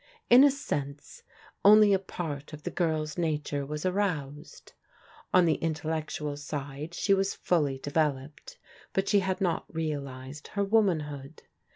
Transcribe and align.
In 0.31 0.43
a 0.43 0.49
sense, 0.49 1.21
only 1.63 1.93
a 1.93 1.99
part 1.99 2.53
of 2.53 2.63
the 2.63 2.71
girl's 2.71 3.19
nature 3.19 3.63
was 3.67 3.81
atouseii^ 3.83 3.93
108 3.93 4.23
PRODIGAL 4.25 4.63
DAUGHTEBS 4.63 5.29
On 5.35 5.45
the 5.45 5.63
intellectual 5.63 6.37
side, 6.37 6.93
she 6.95 7.13
was 7.13 7.35
fully 7.35 7.77
developed, 7.77 8.57
but 8.93 9.07
she 9.07 9.19
had 9.19 9.39
not 9.39 9.71
realized 9.71 10.47
her 10.53 10.63
womanhood. 10.63 11.43